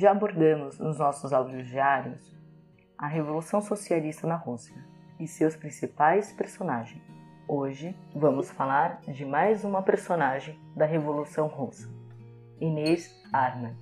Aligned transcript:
Já 0.00 0.12
abordamos 0.12 0.78
nos 0.78 0.98
nossos 0.98 1.30
áudios 1.32 1.66
diários 1.66 2.38
a 2.96 3.06
Revolução 3.06 3.60
Socialista 3.60 4.26
na 4.26 4.36
Rússia 4.36 4.82
e 5.18 5.26
seus 5.26 5.54
principais 5.56 6.32
personagens. 6.32 7.02
Hoje 7.46 7.94
vamos 8.14 8.50
falar 8.50 9.02
de 9.08 9.26
mais 9.26 9.62
uma 9.64 9.82
personagem 9.82 10.58
da 10.76 10.86
Revolução 10.86 11.48
Russa, 11.48 11.90
Inês 12.60 13.12
Arna. 13.32 13.76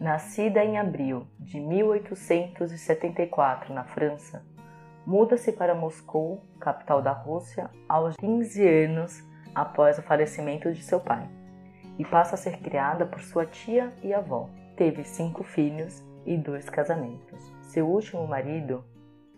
Nascida 0.00 0.64
em 0.64 0.78
abril 0.78 1.26
de 1.38 1.60
1874 1.60 3.72
na 3.72 3.84
França, 3.84 4.44
muda-se 5.06 5.52
para 5.52 5.72
Moscou, 5.74 6.42
capital 6.58 7.02
da 7.02 7.12
Rússia, 7.12 7.70
aos 7.88 8.16
15 8.16 8.66
anos 8.66 9.22
após 9.54 9.98
o 9.98 10.02
falecimento 10.02 10.72
de 10.72 10.82
seu 10.82 10.98
pai 10.98 11.28
e 12.00 12.04
passa 12.06 12.34
a 12.34 12.38
ser 12.38 12.56
criada 12.60 13.04
por 13.04 13.20
sua 13.20 13.44
tia 13.44 13.92
e 14.02 14.14
avó. 14.14 14.48
Teve 14.74 15.04
cinco 15.04 15.44
filhos 15.44 16.02
e 16.24 16.34
dois 16.34 16.66
casamentos. 16.66 17.52
Seu 17.60 17.86
último 17.86 18.26
marido 18.26 18.82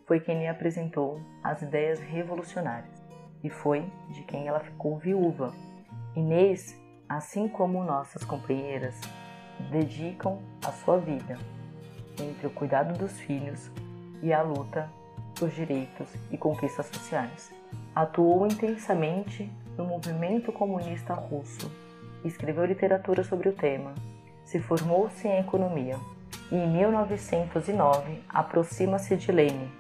foi 0.07 0.21
quem 0.21 0.39
lhe 0.39 0.47
apresentou 0.47 1.21
as 1.43 1.61
ideias 1.61 1.99
revolucionárias 1.99 3.03
e 3.43 3.51
foi 3.51 3.85
de 4.11 4.23
quem 4.23 4.47
ela 4.47 4.61
ficou 4.61 4.97
viúva. 4.97 5.53
Inês, 6.15 6.81
assim 7.09 7.49
como 7.49 7.83
nossas 7.83 8.23
companheiras, 8.23 8.95
dedicam 9.69 10.39
a 10.65 10.71
sua 10.71 10.99
vida 10.99 11.37
entre 12.17 12.47
o 12.47 12.51
cuidado 12.51 12.97
dos 12.97 13.19
filhos 13.23 13.73
e 14.23 14.33
a 14.33 14.41
luta 14.41 14.89
por 15.37 15.51
direitos 15.51 16.15
e 16.31 16.39
conquistas 16.39 16.87
sociais. 16.87 17.53
Atuou 17.93 18.47
intensamente 18.47 19.51
no 19.77 19.85
movimento 19.85 20.53
comunista 20.53 21.13
russo, 21.13 21.69
escreveu 22.25 22.65
literatura 22.65 23.25
sobre 23.25 23.49
o 23.49 23.53
tema, 23.53 23.95
se 24.45 24.59
formou-se 24.59 25.27
em 25.27 25.39
economia 25.39 25.97
e 26.51 26.57
em 26.57 26.71
1909 26.71 28.23
aproxima-se 28.29 29.17
de 29.17 29.33
Lenin, 29.33 29.71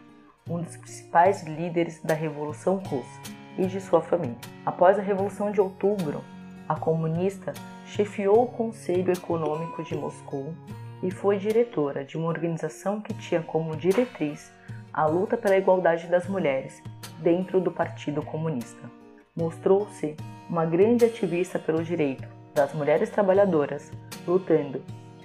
um 0.49 0.61
dos 0.61 0.77
principais 0.77 1.43
líderes 1.43 2.01
da 2.03 2.15
Revolução 2.15 2.77
Russa, 2.77 3.43
e 3.59 3.67
de 3.67 3.81
sua 3.81 4.01
família. 4.01 4.37
Após 4.65 4.99
a 4.99 5.03
Revolução 5.03 5.51
de 5.51 5.61
Outubro, 5.61 6.23
a 6.69 6.75
comunista 6.75 7.53
chefiou 7.87 8.45
o 8.45 8.49
Conselho 8.49 9.12
Econômico 9.12 9.83
de 9.83 9.95
Moscou 9.95 10.55
e 11.03 11.11
foi 11.11 11.39
diretora 11.39 12.05
de 12.05 12.17
uma 12.17 12.29
organização 12.29 13.01
que 13.01 13.12
tinha 13.15 13.43
como 13.43 13.77
diretriz 13.77 14.53
a 14.93 15.06
luta 15.06 15.37
pela 15.37 15.56
igualdade 15.56 16.06
das 16.06 16.27
mulheres 16.29 16.83
dentro 17.19 17.61
do 17.61 17.71
Partido 17.71 18.23
Comunista. 18.23 18.91
Mostrou-se 19.34 20.17
uma 20.53 20.64
grande 20.67 21.06
ativista 21.06 21.58
pelo 21.58 21.83
direito 21.83 22.28
das 22.55 22.75
mulheres 22.75 23.08
trabalhadoras, 23.08 23.91
lutando 24.27 24.83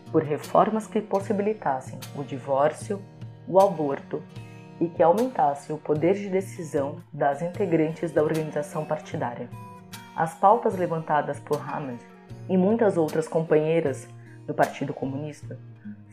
por 0.10 0.24
reformas 0.24 0.88
que 0.88 1.02
possibilitassem 1.02 2.00
o 2.16 2.24
divórcio, 2.24 3.02
o 3.46 3.60
aborto 3.60 4.24
e 4.80 4.88
que 4.88 5.04
aumentassem 5.04 5.76
o 5.76 5.80
poder 5.80 6.14
de 6.14 6.30
decisão 6.30 7.04
das 7.12 7.42
integrantes 7.42 8.14
da 8.14 8.24
organização 8.24 8.86
partidária. 8.86 9.50
As 10.16 10.34
pautas 10.34 10.78
levantadas 10.78 11.42
por 11.42 11.60
Hammond 11.60 12.02
e 12.48 12.56
muitas 12.56 12.96
outras 12.96 13.28
companheiras 13.28 14.08
do 14.46 14.54
Partido 14.54 14.94
Comunista 14.94 15.60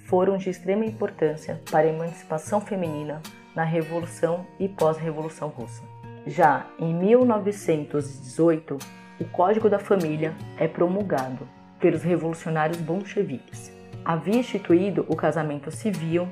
foram 0.08 0.36
de 0.36 0.50
extrema 0.50 0.84
importância 0.84 1.62
para 1.70 1.86
a 1.86 1.88
emancipação 1.92 2.60
feminina 2.60 3.22
na 3.54 3.62
Revolução 3.62 4.44
e 4.58 4.68
pós-Revolução 4.68 5.50
Russa. 5.50 5.84
Já 6.26 6.66
em 6.80 6.92
1918, 6.92 9.03
o 9.20 9.24
Código 9.26 9.70
da 9.70 9.78
Família 9.78 10.34
é 10.58 10.66
promulgado 10.66 11.46
pelos 11.78 12.02
revolucionários 12.02 12.78
bolcheviques. 12.78 13.70
Havia 14.04 14.38
instituído 14.38 15.06
o 15.08 15.14
casamento 15.14 15.70
civil 15.70 16.26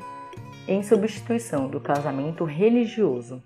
em 0.66 0.82
substituição 0.82 1.68
do 1.68 1.78
casamento 1.80 2.42
religioso 2.44 3.40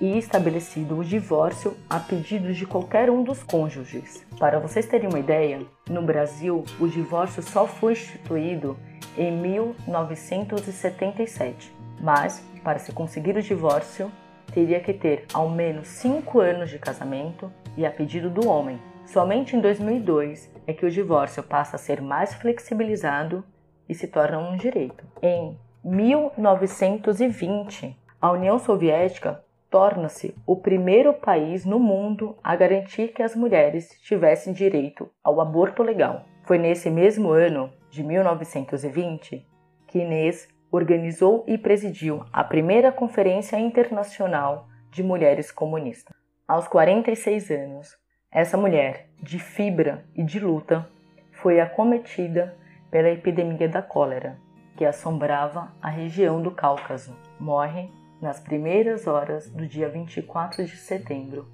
e 0.00 0.18
estabelecido 0.18 0.98
o 0.98 1.04
divórcio 1.04 1.76
a 1.88 2.00
pedido 2.00 2.52
de 2.52 2.66
qualquer 2.66 3.08
um 3.08 3.22
dos 3.22 3.44
cônjuges. 3.44 4.26
Para 4.38 4.58
vocês 4.58 4.86
terem 4.86 5.08
uma 5.08 5.20
ideia, 5.20 5.60
no 5.88 6.02
Brasil 6.02 6.64
o 6.80 6.88
divórcio 6.88 7.40
só 7.42 7.68
foi 7.68 7.92
instituído 7.92 8.76
em 9.16 9.30
1977, 9.30 11.72
mas 12.00 12.44
para 12.64 12.80
se 12.80 12.90
conseguir 12.92 13.36
o 13.36 13.42
divórcio 13.42 14.10
teria 14.52 14.80
que 14.80 14.92
ter 14.92 15.24
ao 15.32 15.48
menos 15.48 15.86
5 15.88 16.40
anos 16.40 16.68
de 16.70 16.78
casamento 16.78 17.50
e 17.76 17.84
a 17.86 17.90
pedido 17.90 18.30
do 18.30 18.48
homem. 18.48 18.78
Somente 19.06 19.56
em 19.56 19.60
2002 19.60 20.50
é 20.66 20.72
que 20.72 20.86
o 20.86 20.90
divórcio 20.90 21.42
passa 21.42 21.76
a 21.76 21.78
ser 21.78 22.00
mais 22.00 22.32
flexibilizado 22.34 23.44
e 23.88 23.94
se 23.94 24.06
torna 24.06 24.38
um 24.38 24.56
direito. 24.56 25.04
Em 25.22 25.58
1920, 25.84 27.96
a 28.20 28.30
União 28.30 28.58
Soviética 28.58 29.42
torna-se 29.68 30.34
o 30.46 30.56
primeiro 30.56 31.12
país 31.14 31.64
no 31.64 31.80
mundo 31.80 32.36
a 32.44 32.54
garantir 32.54 33.08
que 33.08 33.22
as 33.22 33.34
mulheres 33.34 33.98
tivessem 34.02 34.52
direito 34.52 35.08
ao 35.24 35.40
aborto 35.40 35.82
legal. 35.82 36.26
Foi 36.44 36.58
nesse 36.58 36.90
mesmo 36.90 37.30
ano, 37.30 37.72
de 37.90 38.02
1920, 38.02 39.46
que 39.86 39.98
Inês 39.98 40.48
organizou 40.72 41.44
e 41.46 41.58
presidiu 41.58 42.24
a 42.32 42.42
primeira 42.42 42.90
Conferência 42.90 43.58
Internacional 43.58 44.68
de 44.90 45.02
Mulheres 45.02 45.52
Comunistas. 45.52 46.16
Aos 46.48 46.66
46 46.66 47.50
anos, 47.50 47.98
essa 48.30 48.56
mulher, 48.56 49.10
de 49.22 49.38
fibra 49.38 50.02
e 50.14 50.22
de 50.22 50.40
luta, 50.40 50.88
foi 51.30 51.60
acometida 51.60 52.56
pela 52.90 53.10
epidemia 53.10 53.68
da 53.68 53.82
cólera, 53.82 54.38
que 54.74 54.86
assombrava 54.86 55.70
a 55.82 55.90
região 55.90 56.40
do 56.40 56.50
Cáucaso. 56.50 57.14
Morre 57.38 57.90
nas 58.20 58.40
primeiras 58.40 59.06
horas 59.06 59.50
do 59.50 59.66
dia 59.66 59.90
24 59.90 60.64
de 60.64 60.76
setembro 60.78 61.46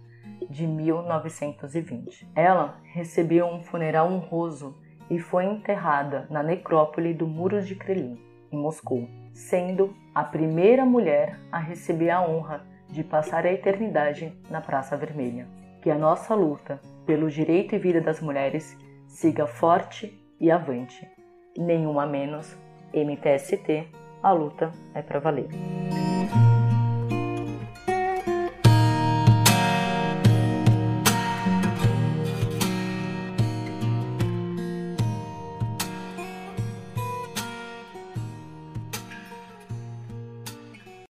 de 0.48 0.64
1920. 0.64 2.30
Ela 2.36 2.78
recebeu 2.84 3.46
um 3.46 3.64
funeral 3.64 4.12
honroso 4.12 4.78
e 5.10 5.18
foi 5.18 5.44
enterrada 5.44 6.28
na 6.30 6.40
necrópole 6.40 7.12
do 7.12 7.26
Muro 7.26 7.60
de 7.60 7.74
Kremlin 7.74 8.28
em 8.50 8.56
Moscou, 8.56 9.09
sendo 9.32 9.94
a 10.14 10.25
primeira 10.25 10.84
mulher 10.84 11.38
a 11.53 11.59
receber 11.59 12.10
a 12.10 12.20
honra 12.20 12.64
de 12.88 13.04
passar 13.04 13.44
a 13.47 13.53
eternidade 13.53 14.32
na 14.50 14.60
Praça 14.60 14.97
Vermelha. 14.97 15.47
Que 15.82 15.91
a 15.91 15.98
nossa 15.98 16.34
luta 16.34 16.81
pelo 17.06 17.31
direito 17.31 17.75
e 17.75 17.78
vida 17.78 18.00
das 18.00 18.20
mulheres 18.20 18.76
siga 19.06 19.47
forte 19.47 20.12
e 20.41 20.50
avante. 20.50 21.09
Nenhuma 21.56 22.06
menos, 22.06 22.56
MTST, 22.92 23.88
a 24.22 24.32
luta 24.32 24.72
é 24.94 25.03
para 25.03 25.20
valer. 25.20 25.48